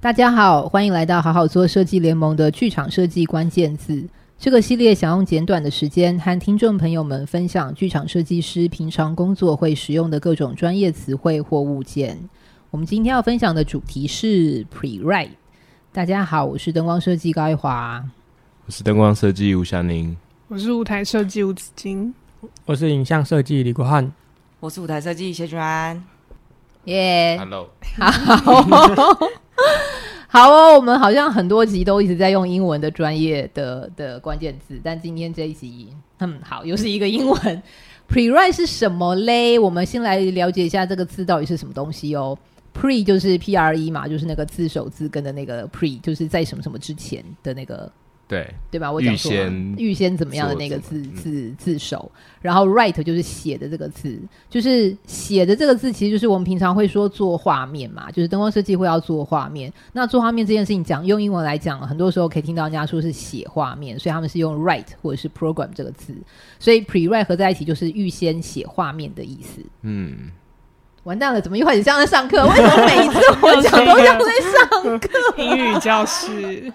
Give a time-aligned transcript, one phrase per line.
[0.00, 4.06] 大家好，欢迎来到好好做设计联盟的剧场设计关键字。
[4.38, 12.18] 这个系列想用简短的时间和听众朋友们分享剧场设计师平常工作会使用的各种专业词汇或物件。
[12.74, 15.30] 我们今天要分享的主题是 Pre-Write。
[15.92, 18.04] 大家好，我是灯光设计高一华，
[18.66, 20.16] 我是灯光设计吴祥宁，
[20.48, 22.12] 我是舞台设计吴子金，
[22.66, 24.12] 我是影像设计李国汉，
[24.58, 26.04] 我是舞台设计谢君安。
[26.86, 29.18] 耶、yeah.，Hello，好。
[30.26, 37.62] 好哦，我们好像很多集都一直在用英文的专业的的关键字，但今天这一集，嗯，好，又是一个英文。
[38.10, 39.60] Pre-write 是什么嘞？
[39.60, 42.36] 我们先来了解一下这个字到底是什么东西哦。
[42.74, 47.90] Pre 就是 P R E 嘛，就是那个字首字根的那个 Pre，就是在什么什么之前的那个。
[48.26, 48.90] 对对吧？
[48.90, 49.30] 我讲说
[49.76, 59.70] 预先怎么样的那个字字字首，然后 write 就是写的这个字，就是写的这个字，其实就是我们平常会说做画面嘛，就是灯光设计会要做画面。
[59.92, 66.14] 那做画面这件事情讲用英文来讲，很多时候可以听到人家说是写画面，所以他们是用 write 或者是 program 这个字，
[66.58, 69.60] 所以 pre-write 合在一起就是预先写画面的意思。
[69.82, 70.30] 嗯，
[71.04, 72.44] 完蛋了，怎么又开始像在上课？
[72.48, 74.26] 为什么每一次我讲都像在
[74.82, 75.08] 上课？
[75.36, 76.72] 英语教室。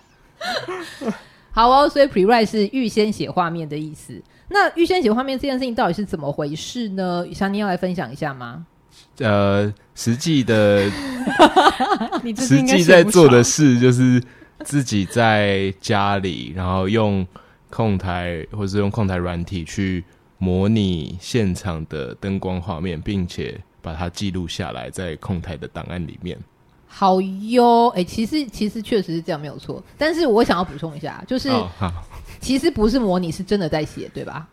[1.51, 4.21] 好哦，所以 pre-write 是预先写画面的意思。
[4.49, 7.25] 那预先写画面这件事情到底是怎么回事呢？
[7.33, 8.65] 想你要来分享一下吗？
[9.17, 10.89] 呃，实际的，
[12.37, 14.21] 实际在做的事就是
[14.63, 17.25] 自己在家里，然后用
[17.69, 20.03] 控台或是用控台软体去
[20.37, 26.37] 模拟现场的灯光画面，并且把它记录下来在控台的档案里面。
[26.87, 29.83] 好哟，哎、欸，其实其实确实是这样，没有错。
[29.97, 31.69] 但是我想要补充一下，就是、哦、
[32.39, 34.47] 其实不是模拟，是真的在写，对吧？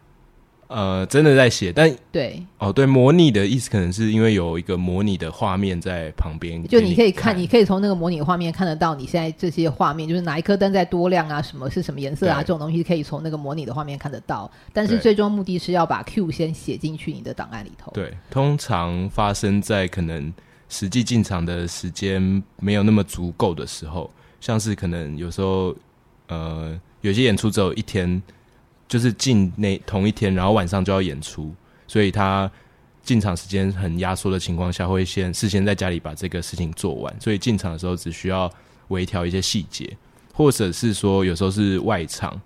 [0.68, 14.50] 呃，真的在写，但对哦，对，模拟的意思可能是因为有一个模拟的画面在旁边，就你可以看，你可以从那个模拟画面看得到你现在这些画面，就是哪一颗灯在多亮啊，什么是什么颜色啊，这种东西可以从那个模拟的画面看得到。
[14.72, 17.92] 但是最终目的是要把 Q 先写进去你的档案里头。
[17.92, 20.32] 对，通常发生在可能。
[20.68, 24.10] 实际进场的时间没有那么足够的时候，
[24.40, 25.72] 像是可能有时候，
[26.26, 28.20] 呃，有些演出只有一天，
[28.88, 31.54] 就是进那同一天，然后晚上就要演出，
[31.86, 32.50] 所以他
[33.02, 38.50] 进场时间很压缩的情况下，会先事先在家里把这个事情做完，所以进场的时候只需要
[38.88, 39.96] 微调一些细节，
[40.32, 42.40] 或者是说有时候是外场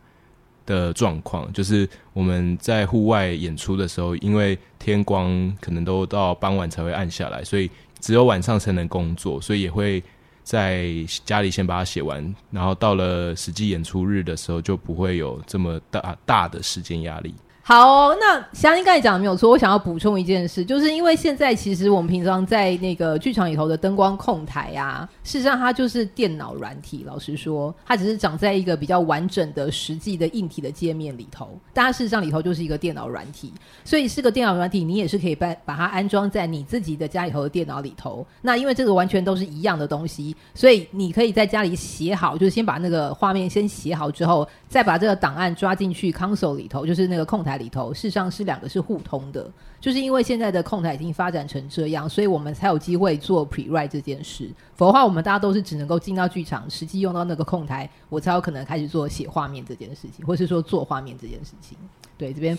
[0.67, 7.71] 的状况，就是我们在户外演出的时候，因为天光可能都到傍晚才会暗下来，所以。
[8.01, 10.03] 只有晚上才能工作，所以也会
[10.51, 10.85] 在
[11.25, 17.33] 家里先把它写完，然后到了实际演出日的时候，就不会有这么大大的时间压力。
[17.73, 19.49] 好，那祥宁刚才讲的没有错。
[19.49, 27.05] 我想要补充一件事，就是因为现在其实我们平常在那个剧场里头的灯光控台啊，事实上它就是电脑软体。
[27.07, 33.53] 老实说，它只是长在一个比较完整的实际的硬体的界面里头，但它事实上里头就是一个电脑软体。
[33.85, 38.27] 所以是个电脑软体，你也是可以把把它安装在你自己的家里头的电脑里头。
[38.43, 49.51] 那因为这个完全都是一样的东西，所以你可以在家里写好，就是先把那个画面先写好之后，再把这个档案抓进去 console 里头，就是那个控台里头，事实上是两个是互通的。
[49.81, 54.49] 就是因为现在的控台已经发展成这样，所以我们才有机会做 pre-write 这件事。
[54.77, 61.77] 否则的话，我们大家都是只能够进到剧场，实际用到那个控台，我才有可能开始做写画面这件事情，或是说做画面这件事情。
[62.17, 62.57] 对，这边。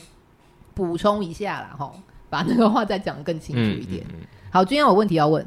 [0.74, 1.92] 补充一下啦，哈，
[2.30, 4.06] 把那个话再讲得更清楚一点。
[4.08, 5.46] 嗯嗯嗯、好，今天有问题要问。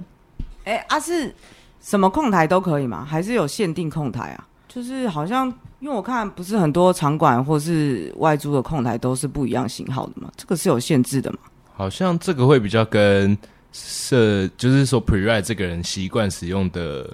[0.65, 1.35] 哎、欸，啊，是
[1.81, 3.03] 什么控台都可以吗？
[3.03, 4.47] 还是有限定控台啊？
[4.75, 5.47] 就是好像，
[5.79, 11.39] 因为我看不是很多场馆或是外租的控台都是不一样型号的嘛，这个是有限制的嘛？
[11.73, 13.39] 好像这个会比较跟
[13.73, 17.09] 设，就是说 Pre-Write 这个人习惯使用的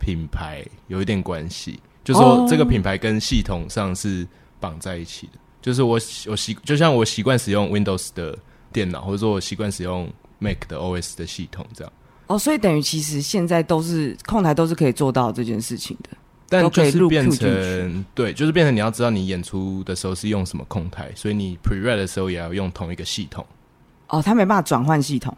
[0.00, 4.26] 品牌有一点关系，就说这个品牌跟系统上是
[4.58, 5.34] 绑在一起的。
[5.62, 8.36] 就是我我习就像我习惯使用 Windows 的
[8.72, 10.10] 电脑，或者说我习惯使用
[10.40, 11.92] Mac 的 OS 的系统，这样。
[12.26, 16.10] 哦，所以等于其实现在都是控台都是可以做到这件事情的，
[16.48, 23.44] 但就是变成对，就是变成你要知道你演出的时候是用什么控台，所以你 Pre-Write 的时候也要用同一个系统。
[24.08, 25.36] 哦，他没办法转换系统。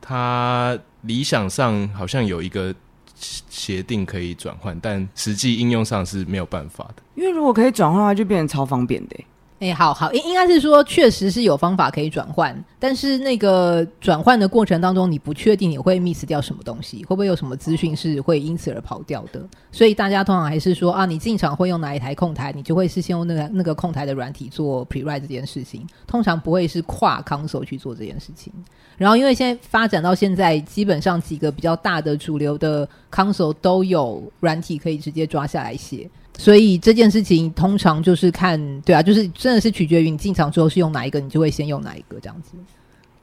[0.00, 2.74] 他理想上好像有一个
[3.16, 7.02] 协定可以转换，但实际应用上是没有办法的。
[7.14, 9.16] 因为如果可以转换的话，就变成超方便的。
[9.60, 19.42] 哎、好好，应应该是说，确实是有方法可以转换，但是那个转换的过程当中，你不确定你会 miss 掉什么东西，会不会有什么资讯是会因此而跑掉的？
[19.72, 28.52] 所以大家通常还是说啊，你进场会用哪一台控台，你就会事先用那个那个控台的软体做 pre-write 这件事情，通常不会是跨 console 去做这件事情。
[28.98, 36.10] 然后因为现在发展到现在，基本上几个比较大的主流的 console 都有软体可以直接抓下来写。
[36.36, 42.52] 所以这件事情通常就是看，对啊，就是真的是取决于你进场之后是用哪一个，你就会先用哪一个这样子。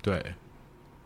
[0.02, 0.24] 对，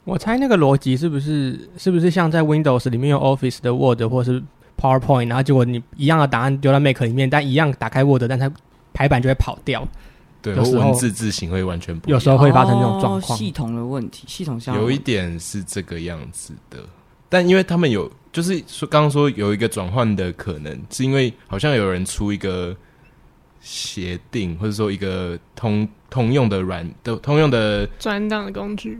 [0.03, 4.41] 我猜那个逻辑是不是是不是像在 Windows 里面用 Office 的 Word 或是
[4.79, 8.51] PowerPoint，然后结果你一样的答案丢到 Mac 里面，但一样打开 Word，但它
[8.93, 9.85] 排版就会跑掉。
[10.43, 13.35] 对，有时候文字字形会完全不一样，有时候会发生这种状况。
[13.35, 16.77] 哦，系统的问题，系统上有一点是这个样子的，
[17.27, 18.11] 但因为他们有。
[18.35, 22.75] 就是说，刚刚说有一个转换的可能，是因为好像有人出一个
[23.61, 28.99] 协定，或者说一个通通用的软的通用的转档的工具。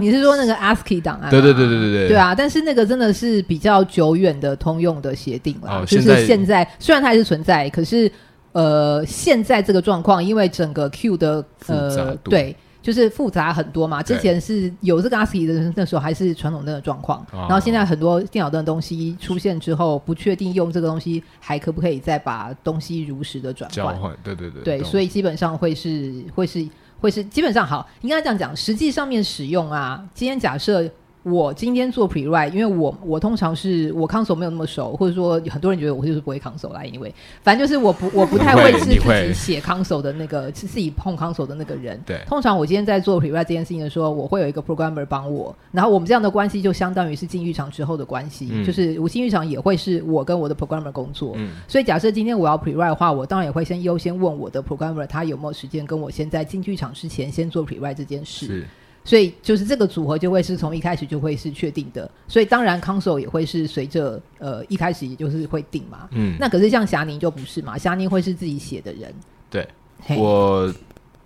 [0.00, 1.30] 你是说那个 ASCII 档案？
[1.30, 2.08] 对对对对对对。
[2.08, 5.82] 对啊，但是那个真的是比较久远的通用的协定了。
[5.82, 8.10] 哦，就是现在虽然它还是存在，可是
[8.52, 12.56] 呃，现在这个状况，因为整个 Q 的呃对。
[12.82, 26.68] 就是复杂很多嘛，之前是有这个 ASCII 的那时候还是传统灯的状况，然后现在很多电脑的东西出现之后，不确定用这个东西还可不可以再把东西如实的转换，对对对，对，所以基本上会是会是
[27.00, 30.90] 会是基本上好，应该这样讲，实际上面使用啊，今天假设。
[31.22, 42.00] 我今天做 pre-write，因为我我通常是我 console 没有那么熟，或者说很多人觉得我就是不会 console 来，因为反正就是我不 我不太会是自己写 console 的那个是自己碰 console 的那个人。
[42.04, 51.34] 对，通常我今天在做 pre-write 这件事情的时候，我会有一个 programmer 帮我，然后我们这样的关系就相当于是进剧场之后的关系，嗯、就是我进剧场也会是我跟我的 programmer 工作。
[51.36, 58.66] 嗯，所以假设今天我要 pre-write 的话，我当然也会先优先问我的 programmer 他有没有时间跟我先在进剧场之前先做 pre-write 这件事。
[59.04, 59.10] 是。
[59.10, 66.08] 所以就是这个组合就会是从一开始就会是确定的，所以当然 console 也会是随着呃一开始也就是会定嘛。
[66.12, 69.12] 嗯，那可是像霞宁就不是嘛，霞宁会是自己写的人。
[69.50, 69.68] 对，
[70.16, 70.72] 我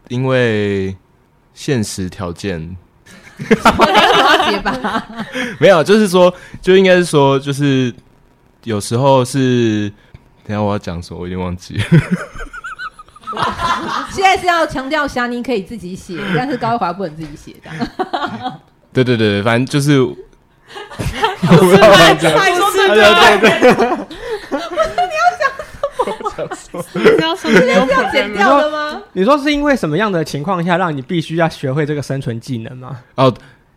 [0.08, 0.96] 因为
[1.52, 2.76] 现实条件，
[3.38, 5.26] 写吧？
[5.60, 6.32] 没有，就是说，
[6.62, 7.94] 就应该是说，就是
[8.64, 9.92] 有时候是，
[10.44, 11.84] 等下我要讲什么，我已经忘记了。
[14.12, 17.70] 现在是要强调霞宁可以自己写，但是高一华不能自己写的。
[18.92, 20.04] 对对对，反正就是。
[21.38, 21.66] 快说
[22.72, 23.76] 对对对。
[24.50, 24.56] 你
[25.14, 25.44] 要讲
[26.56, 26.84] 什么？
[26.94, 29.02] 你要说是要剪掉的吗？
[29.12, 32.02] 你说是因为什么样的情况下让你必须要学会这个。
[32.02, 32.98] 生存技能吗？
[33.16, 33.32] 哦，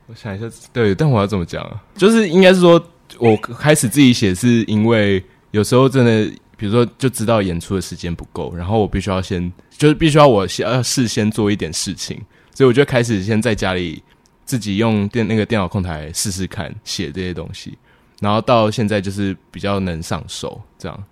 [0.07, 1.72] 我想一下，对，但我要怎么讲啊？
[1.95, 2.81] 就是应该是说，
[3.19, 6.31] 我开始自己写，是因为有时候真的。
[6.60, 12.22] 比如说，就知道演出的时间不够，然后我必须要先，就是必须要我先要事先做一点事情，
[12.54, 14.04] 所以我就开始先在家里
[14.44, 17.78] 自己用电那个电脑控台试试看写这些东西，
[18.20, 21.04] 然后到现在就是比较能上手，这样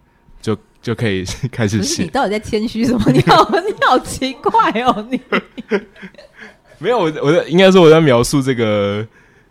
[0.41, 2.03] 就就可以 开始写。
[2.03, 3.09] 你到底在谦虚什么？
[3.09, 4.51] 你好，你好奇怪
[4.81, 5.17] 哦，你
[6.77, 9.07] 没有我我在应该说我在描述这个。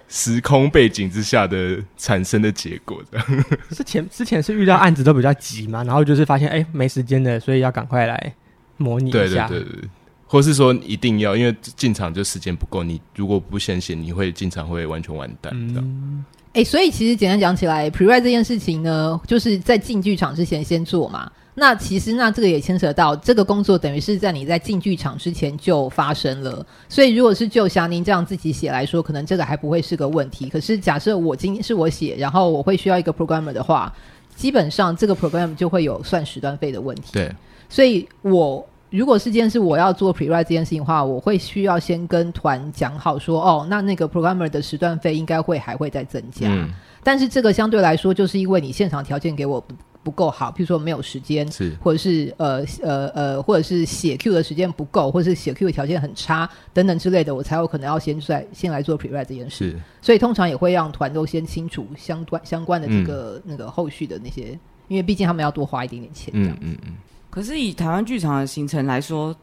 [0.09, 3.45] 时空背景之下的产生的结果，这样。
[3.71, 8.35] 之前之前是遇到案子都比较急嘛，然后就是发现哎、欸、没时间的，所以要赶快来
[8.77, 9.49] 模拟一下。
[9.49, 9.89] 对对对对，
[10.27, 15.53] 或是说一定要，因为进场就时间不够，你如果不先写，你会进场会完全完蛋。
[15.69, 16.25] 这样。
[16.53, 21.31] 哎、欸，所以其实简单讲起来，pre-write 这件事情呢，就是在进剧场之前先做嘛。
[21.59, 26.65] 那其实，那这个也牵扯到这个工作，等于是在你在进剧场之前就发生了。
[26.87, 30.51] 所以，如果是就像您这样自己写来说，可能这个还不会是个问题。
[30.51, 33.91] 可是，假设我今天是我写，然后我会需要一个 programmer 的话，
[34.35, 37.15] 基本上这个 programmer 就会有算时段费的问题。
[37.15, 37.35] 对。
[37.71, 46.49] 所以我如果是件事我要做 pre-write 这件事情的话，我会需要先跟团讲好说，哦，那那个 programmer 的时段费应该会还会再增加。
[46.51, 46.69] 嗯。
[47.03, 49.67] 但是这个相对来说，就是因为你现场条件给我。
[50.07, 59.73] 不够好，譬如说没有时间，是或者是呃呃呃，或者是写 Q 的时间不够，或者是写 Q 的条件很差等等之类的，我才有可能要先在先来做 pre-write 这件事。
[59.73, 66.61] 是，所以通常也会让团都先清楚相关相关的这个、嗯、那个后续的那些，因为毕竟他们要多花一点点钱这样子。
[66.63, 66.95] 嗯嗯嗯。
[67.29, 69.35] 可是以台湾剧场的行程来说，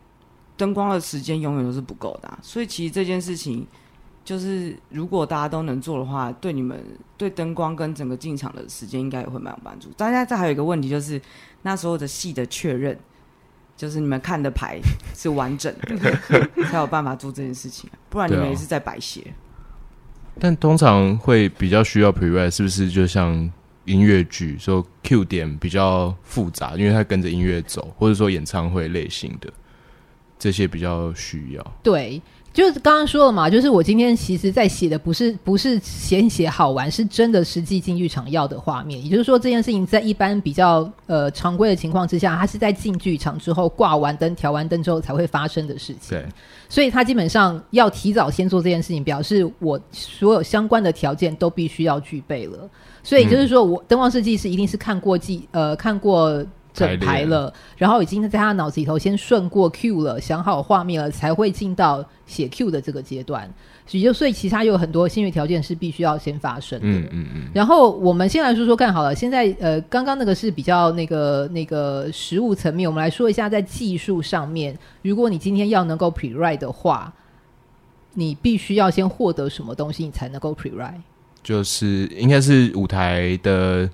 [0.55, 3.67] 灯光的时间永远都是不够的、啊，所以其实这件事情。
[4.24, 6.82] 就是如果大家都能做的话，对你们
[7.18, 9.89] 对灯光跟整个进场的时间应该也会蛮有帮助。
[9.98, 11.22] 大家这还有一个问题就是，
[11.62, 12.98] 那时候的戏的确认，
[13.75, 14.80] 就是你们看的牌
[15.13, 15.98] 是完整的，
[16.70, 19.34] 才有办法做这件事情，不然你们也是在白写。
[20.39, 23.51] 但通常会比较需要 pre-write，是不是就像
[23.86, 29.51] 音乐剧说 Q 点比较复杂，因为它跟着音乐走，或者说演唱会类型的。
[30.39, 31.74] 这些比较需要。
[31.82, 32.22] 对。
[32.53, 39.03] 就是刚刚说了嘛，就是我今天其实在写的不是不是写写好玩，是真的实际进剧场要的画面。
[39.03, 46.12] 也就是说，这件事情在一般比较呃常规的情况之下，它是在进剧场之后挂完灯、调完灯之后才会发生的事情。
[46.12, 46.25] 对，
[46.69, 52.69] 所以他基本上要提早先做这件事情，表示我所有相关的条件都必须要具备了。
[53.01, 56.45] 所以就是说我灯光设计师一定是看过记呃看过。
[56.74, 63.48] 整排了，然后已经在他脑子里头先顺过 Q 了，想好画面了，才会进到写 Q 的这个阶段。
[63.86, 66.88] 所以，所以其他有很多先决条件是必须要先发生的。
[66.88, 67.42] 嗯嗯嗯。
[67.53, 77.13] 然后我们先来说说看好了，现在呃，刚刚那个是比较那个那个实物层面，我们来说一下在技术上面，如果你今天要能够 pre-write 的话，
[78.13, 81.01] 你必须要先获得什么东西，你才能够 pre-write？
[81.44, 83.88] 就是应该是舞台的。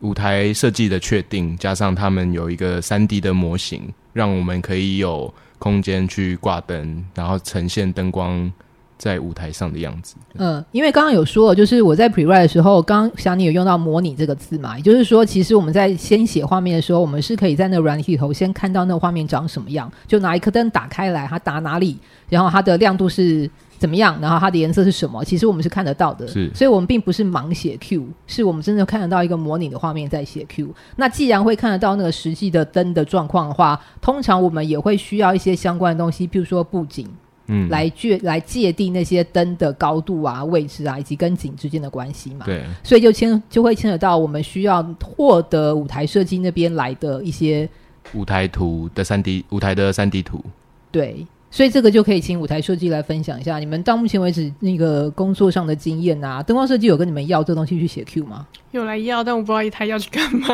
[0.00, 8.52] 舞台设计的确定，加上他们有一个三 D 的模型，让我们可以有空间去挂灯，然后呈现灯光
[8.98, 10.16] 在舞台上的样子。
[10.34, 21.98] 嗯，因为刚刚有说，就是我在 pre-write 的时候，刚想你有用到“模拟”这个字嘛，也就是说，其实我们在先写画面的时候，我们是可以在那个软体里头先看到那画面长什么样，就拿一颗灯打开来，它打哪里，
[22.28, 23.50] 然后它的亮度是。
[23.78, 24.18] 怎么样？
[24.20, 25.24] 然后它的颜色是什么？
[25.24, 30.68] 其实我们是看得到的，是，所以我们并不是盲写 Q，是我们真的看得到一个模拟的画面在写 Q。
[30.96, 37.06] 那既然会看得到那个实际的灯的状况的话，通常我们也会需要一些相关的东西，譬如说布景，
[37.48, 42.46] 嗯，来界来界定那些灯的高度啊、位置啊，以及跟景之间的关系嘛。
[42.46, 47.68] 对，所以就牵就会牵扯到我们需要获得舞台设计那边来的一些
[48.14, 50.42] 舞台图的三 D 舞台的三 D 图，
[50.90, 51.26] 对。
[51.56, 58.46] 所以这个就可以请舞台设计来分享一下，你们到目前为止那个工作上的经验啊，灯光设计有跟你们要这东西去写 Q 吗？
[58.72, 60.48] 有来要，但我不知道他要去干嘛。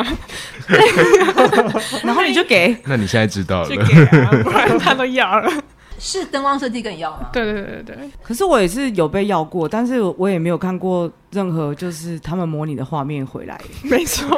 [2.04, 5.50] 然后你就给，那你现在知道了，就给啊，不然他都要了。
[6.04, 7.30] 是灯光设计跟你要吗？
[7.32, 8.10] 对对对对。
[8.24, 13.60] 可是我也是有被要过，但是我也没有看过任何就是他们模拟的画面回来。
[13.88, 14.36] 没错，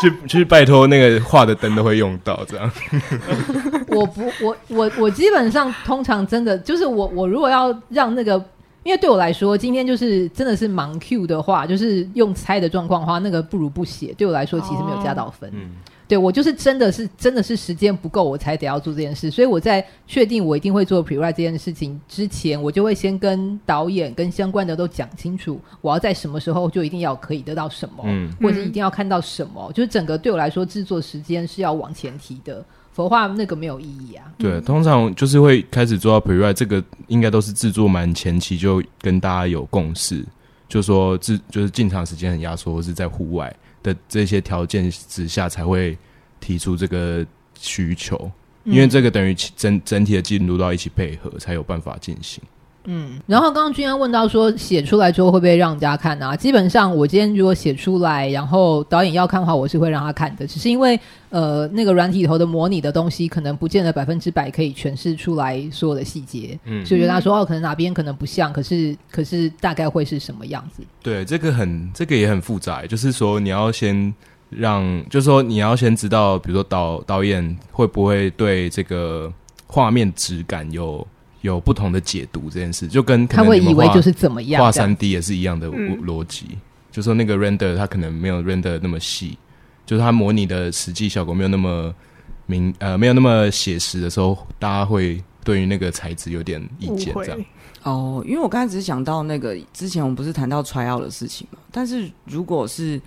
[0.00, 2.70] 去去拜托那个画的灯都会用到这样。
[3.88, 8.32] 我不，我我我基本上通常真的就是我我如果要让那个，
[8.82, 14.12] 因为对我来说，今天就是真的是盲 Q 的话，就是用猜的状况的话，那个不如不写。
[14.16, 15.48] 对我来说，其实没有加到分。
[15.50, 15.70] 哦嗯
[16.12, 19.30] 对，我就是真的是真的是时间不够，我才得要做这件事。
[19.30, 29.68] 所以我在确定我一定会做 pre-write 这件事情之前，我就会先跟导演跟相关的都讲清楚，我要在什么时候就一定要可以得到什么，嗯，或者一定要看到什么。
[29.68, 34.30] 嗯、就是整个对我来说，制作时间是要往前提的，否则话那个没有意义啊。
[34.36, 40.22] 对，通常就是会开始做到 pre-write，这个应该都是制作蛮前期就跟大家有共识，
[40.68, 43.50] 就说制就是进场时间很压缩，或是在户外。
[43.82, 45.96] 的这些条件之下才会
[46.40, 47.26] 提出这个
[47.58, 48.30] 需求，
[48.64, 52.42] 因为这个等于整整体的进度都要一起配合，才有办法进行。
[52.84, 56.34] 嗯，然后刚刚君安问到说，写出来之后会不会让人家看啊？
[56.34, 60.46] 基本上我今天如果写出来，然后导演要看的话，我是会让他看的。
[60.46, 60.98] 只是因为
[61.30, 66.58] 呃，那个软体里头的模拟的东西，可能不见得百分之百可以诠释出来所有的细节。
[66.64, 70.82] 嗯，所以觉得他说哦，可能哪边可能不像，可是可是大概会是什么样子？
[71.02, 74.12] 对，这个很这个也很复杂，就是说你要先
[74.50, 79.32] 让，就是说你要先知道，比如说导导演会不会对这个
[79.68, 81.06] 画面质感有。
[81.42, 86.58] 有不同的解读这件事，就跟他会以为就是怎么样画三 D 也是一样的逻辑，嗯、
[86.90, 89.36] 就说那个 render 它可能没有 render 那么细，
[89.84, 91.92] 就是它模拟的实际效果没有那么
[92.46, 97.44] 明呃没有那么写实的时候，大家会对于那个材质有点意见这样。
[97.82, 103.00] 哦，因为我刚才只是讲到那个之前我们不是谈到 try out 的事情嘛，但是如果是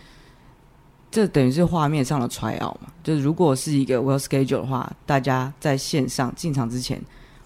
[1.10, 7.02] 这等于是画面上的 try out 嘛，就是如果是一个 well schedule 的话，大家在线上进场之前。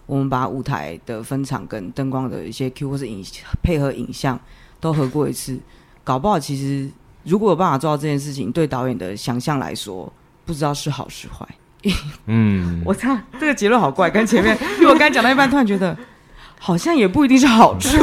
[0.09, 3.23] 我们把舞台的分场跟灯光的一些 Q 或是影
[3.61, 4.39] 配合影像
[4.79, 5.59] 都合过一次，
[6.03, 6.89] 搞不好其实
[7.23, 10.11] 如果有办法做到这件事情，对导演的想象来说，
[10.45, 11.47] 不知道是好是坏。
[12.25, 15.95] 嗯， 我操，这个结论好怪，跟前面 因为我刚才讲到一半，突然觉得
[16.57, 17.99] 好像也不一定是好处，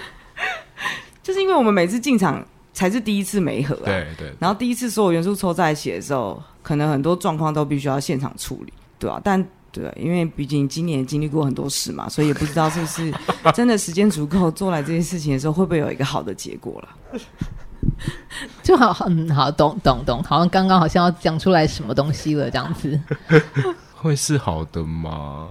[1.22, 2.42] 就是因为我们每次进场
[2.72, 9.20] 才是第一次没合啊，对对，然后第一次所有元素凑在一起的时候，可能很多状况都必须要现场处理，对吧？
[9.22, 13.12] 但对，因为毕竟今年经历过很多事嘛，所以也不知道是不是
[13.54, 16.88] 真的时间足够做来这件事情的时候，会不会有一个好的结果了？
[18.62, 23.00] 就好，嗯，好，懂懂懂，好像刚刚好像要讲出来什么东西了，这样子，
[23.96, 25.48] 会是好的吗？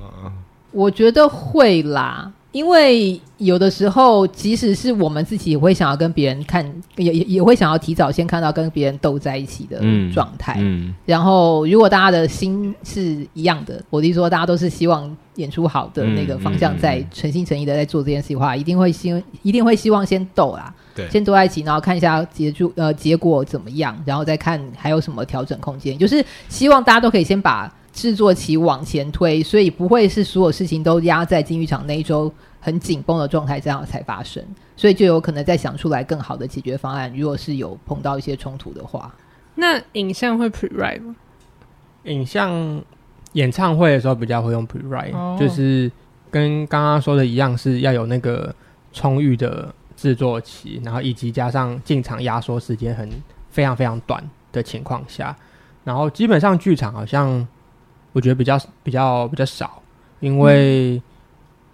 [0.72, 2.32] 我觉得会啦。
[2.51, 6.65] 因为有的时候，即使是我们自己也会想要跟别人看，
[6.98, 9.79] 也也也会想要提早先看到跟别人斗在一起的
[10.13, 10.55] 状态。
[10.58, 27.74] 嗯，嗯，然后如果大家的心是一样的，我就说大家都是希望演出好的那个方向，在诚心诚意的在做这件事的话，一定会希一定会希望先斗啦，对，先斗在一起，然后看一下结束呃结果怎么样，然后再看还有什么调整空间，就是希望大家都可以先把。
[27.94, 34.42] 制作期往前推，所以不会是所有事情都压在金玉场那一周很紧绷的状态这样才发生，
[34.78, 37.12] 所以就有可能再想出来更好的解决方案。
[37.16, 39.14] 如果是有碰到一些冲突的话，
[39.56, 41.16] 那影像会 pre-write 吗？
[42.06, 42.82] 影像
[43.34, 45.38] 演唱会的时候比较会用 pre-write，、oh.
[45.38, 45.92] 就是
[46.30, 48.56] 跟刚刚说的一样，是要有那个
[48.94, 53.10] 充裕的制作期，然后以及加上进场压缩时间很
[53.50, 54.24] 非常非常短
[54.54, 55.36] 的情况下，
[55.84, 57.46] 然后基本上剧场好像。
[58.14, 59.82] 我觉得比较比较比较少，
[60.20, 61.02] 因为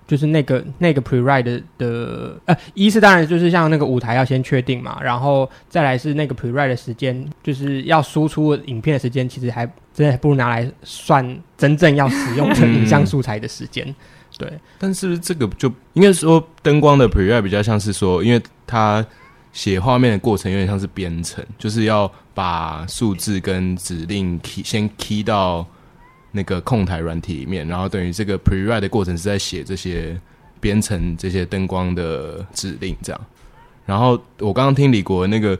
[0.05, 13.93] 就是那个、嗯、那个 pre-write 的，的呃，一是当然就是像那个舞台要先确定嘛，然后再来是那个 pre-write 的时间，就是要输出影片的时间，其实还真的不如拿来算真正要使用成影像素材的时间。
[14.37, 19.05] 对，但是这个就应该说灯光的 pre-write 比较像是说，因为它
[19.51, 25.65] 写画面的过程有点像是编程，就是要把数字跟指令 key 先 key 到。
[26.31, 30.19] 那个控台软体里面，然后等于这个 pre-write 的过程是在写这些
[30.59, 33.21] 编程这些灯光的指令，这样。
[33.85, 35.57] 然后我刚刚听李国那个，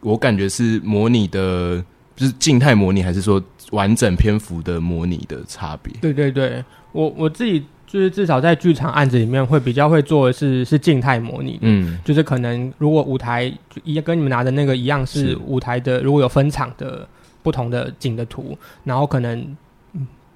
[0.00, 5.92] 我感觉是模拟的，就是静态模拟，还是说完整篇幅的模拟的差别？
[6.00, 17.08] 对对对，我我自己就是至少在剧场案子里面会比较会做的是是静态模拟，嗯，就是可能如果舞台一跟你们拿的那个一样是舞台的，如果有分场的
[17.42, 19.56] 不同的景的图，然后可能。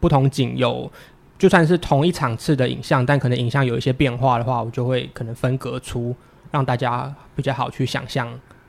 [0.01, 0.91] 不同景有，
[1.39, 6.15] 就算是同一场次的影像，但可能影像有一些变化的话，我就会可能分隔出，
[6.51, 8.29] 让大家比较好去想象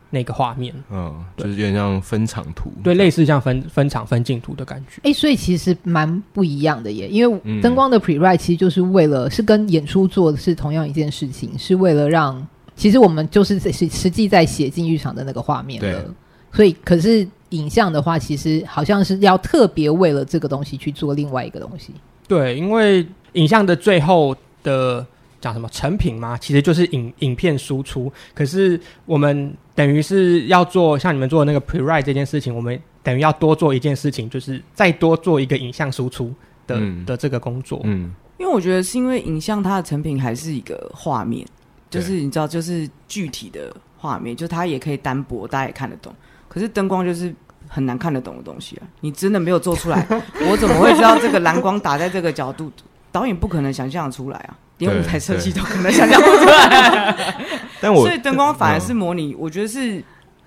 [0.10, 0.74] 那个画面。
[0.90, 5.02] 嗯，就是有点像分场图，对，类似像分分场分镜图的感觉。
[5.04, 16.16] 哎、欸，所以其实蛮不一样的耶，因为灯光的 pre-write 其实就是为了是跟演出做的是同样一件事情，是为了让其实我们就是实实际在写进剧场的那个画面了。
[16.52, 21.94] 所以，可是影像的话，其实好像是要特别为了这个东西去做另外一个东西。
[22.28, 25.06] 对，因为影像的最后的
[25.42, 28.12] 讲什么成品嘛，其实就是影影片输出。
[28.36, 36.34] 可是我们等于是要做像你们做的那个 pre-write 这件事情，我们等于要多做一件事情，就是再多做一个影像输出
[36.68, 37.82] 的、嗯、的这个工作。
[37.86, 41.48] 嗯，因为我觉得是因为影像它的成品还是一个画面，
[41.90, 46.14] 就是你知道，就是具体的画面，就它也可以单薄，大家也看得懂。
[46.50, 47.34] 可是灯光就是
[47.70, 48.84] 很难看得懂的东西啊！
[49.00, 50.06] 你真的没有做出来，
[50.50, 52.72] 我怎么会知道这个蓝光打在这个角度？
[53.12, 57.16] 导演不可能想象出来啊，连舞台设计都可能想象不出来。
[57.82, 60.04] 但我所以灯光反而是模拟，我觉得是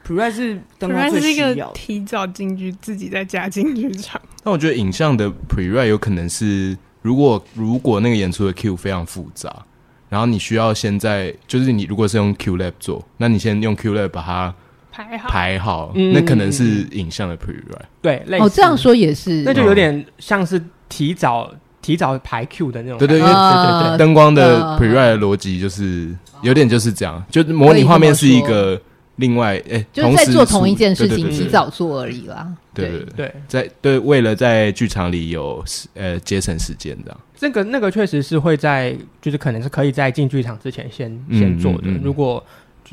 [0.06, 1.72] pre-write 是灯光最需要的。
[1.74, 4.20] 提早进去，自己再加进剧场。
[4.44, 9.64] 但我觉得影像的 pre-write 有可能是，如果如果那个演出的 cue 非常复杂，
[10.08, 14.54] 然后你需要先在，就是你如果是用 QLab 做，那你先用 QLab 把它
[14.92, 17.86] 排好，排好，嗯那可能是影像的 pre-write。
[18.02, 21.50] 对，类似哦，这样说也是，那就有点像是提早
[21.80, 23.14] 提早排 Q 的那种感觉。
[23.14, 28.80] 对对，因为啊灯光的嗯 pre-write 的逻辑就是有点就是这样，就模拟画面是一个
[29.16, 32.46] 另外哎，就是在时做同一件事情，对对对提早做而已啦。
[32.74, 37.20] 对对对，对，在对为了在剧场里有呃节省时间这样。
[37.36, 41.80] 这个那个确实是会在，就是可能是可以在进剧场之前先嗯先做的。
[41.82, 42.42] 嗯嗯如果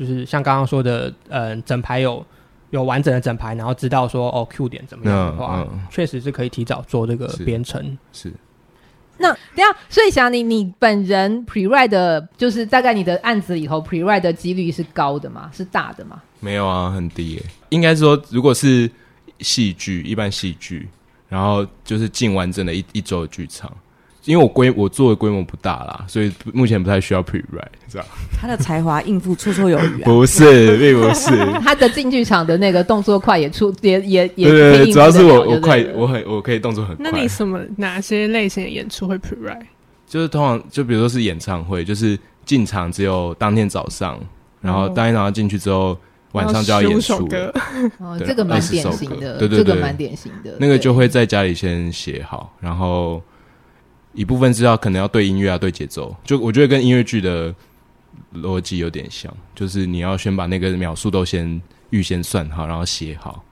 [0.00, 2.24] 就是像刚刚说的，呃，整排有
[2.70, 7.98] 有完整的整排，然后知道说哦 Q 点怎么样的话，嗯嗯确实是可以提早做这个编程。
[8.10, 8.32] 是
[9.18, 15.50] 那等下，所以想你你本人 pre-write 的，就是大概你的案子里头 pre-write 的几率是高的吗？
[15.52, 16.22] 是大的吗？
[16.40, 17.42] 没有啊，很低耶。
[17.68, 18.90] 应该是说，如果是
[19.40, 20.88] 戏剧，一般戏剧，
[21.28, 23.70] 然后就是进完整的一一周的剧场。
[24.24, 28.06] 因为我规我做的规模不大啦，所以目前不太需要 pre-write 这样。
[28.38, 30.04] 他的才华应付绰绰有余啊。
[30.04, 31.30] 不是，并不是。
[31.62, 37.10] 他的进剧场的那个动作快，也出也也也对对对，主要是我我快我很我可以动作很快。
[37.10, 39.66] 那你什么哪些类型的演出会 pre-write？
[40.06, 44.18] 就是通常就比如说是演唱会，就是进场只有当天早上，
[44.60, 45.96] 然后当天早上进去之后，
[46.32, 47.28] 晚上就要演出
[47.98, 50.56] 哦，这个蛮典型的，对对对这个蛮典型的。
[50.58, 53.22] 那个就会在家里先写好，然后
[54.12, 57.54] 一部分是要可能要对音乐啊、对节奏，就我觉得跟音乐剧的
[58.34, 63.44] 逻辑有点像，就是你要先把那个秒数都先预先算好，然后写好。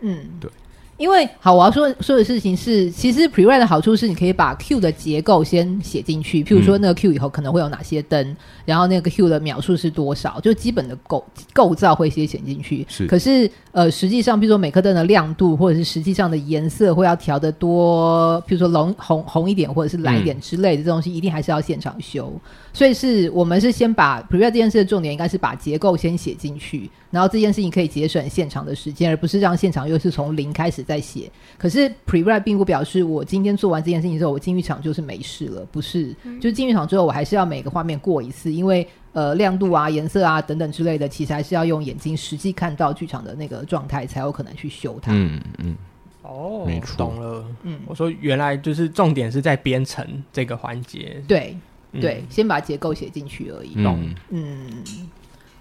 [0.00, 0.50] 嗯，对。
[0.98, 12.84] 因为好，我要说说的事情是，其实 pre-write 的好处是，你可以把 Q 的结构先写进去，譬如说那个 Q 以后可能会有哪些灯，然后那个 Q 的秒数是多少，就基本的构构造会先写进去。
[12.88, 22.32] 是可是呃，实际上，譬如说每颗灯的亮度，或者是实际上的颜色，会要调得多，譬如说红红红一点，或者是蓝一点之类的这东西，一定还是要现场修。
[22.78, 31.28] 所以是我们是先把 pre-write 这件事的重点，应该是把结构先写进去，然后这件事情可以节省现场的时间，而不是让现场又是从零开始再写。
[31.56, 36.14] 可是 pre-write 并不表示我今天做完这件事情之后，我进剧场就是没事了，不是？
[36.40, 45.10] 就是进剧场之后，我还是要每个画面过一次，因为呃亮度啊、颜色啊等等之类的，其实还是要用眼睛实际看到剧场的那个状态，才有可能去修它。
[45.12, 45.76] 嗯嗯，
[46.22, 47.44] 哦没错懂了。
[47.64, 51.20] 嗯我说原来就是重点是在编程这个环节。
[51.26, 51.60] 对嗯
[52.00, 53.72] 对，先把结构写进去而已。
[53.76, 54.84] 嗯嗯，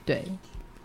[0.06, 0.24] 对，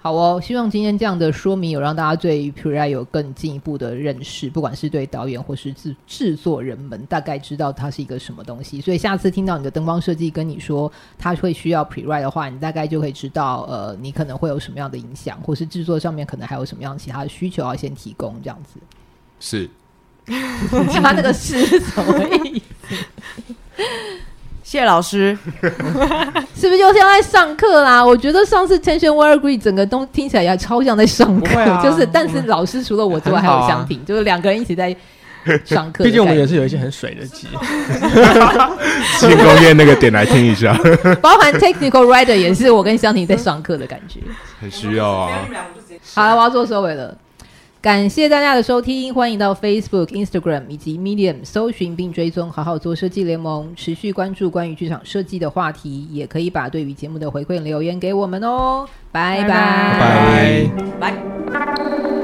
[0.01, 0.41] 好哦。
[0.43, 8.81] 希望今天这样的说明有让大家对于 pre-write 有更进一步的认识，不管是对导演或是制制作人们，大概知道它是一个什么东西。
[8.81, 18.81] 所以下次听到你的灯光设计跟你说它会需要 pre-write 的话，你大概就可以知道，呃，你可能会有什么样的影响，或是制作上面可能还有什么样其他的需求要先提供，这样子。
[19.39, 19.69] 是。
[21.03, 22.95] 他那个是什么意思？
[24.63, 25.37] 谢老师，
[26.55, 28.05] 是不是又像在上课啦？
[28.05, 34.95] 我觉得上次 Tension Wire Agree 整个都听起来也超像在上课，啊就是但是老师除了我之外还有香婷，啊就是两个人一起在
[35.65, 36.05] 上课。
[36.05, 37.49] 毕竟我们也是有一些很水的集，
[39.19, 40.73] 庆功宴那个点来听一下，
[41.21, 44.21] 包含 Technical Writer 也是我跟香婷在上课的感觉。
[44.61, 45.41] 很需要啊。
[46.15, 47.15] 好了，我要做收尾了。
[47.83, 58.87] 感谢大家的收听，欢迎到 Facebook、Instagram 以及 Medium 搜寻并追踪“好好做设计联盟”，持续关注关于剧场设计的话题，也可以把对于节目的回馈留言给我们哦。
[59.11, 61.13] 拜拜拜
[61.51, 62.22] 拜。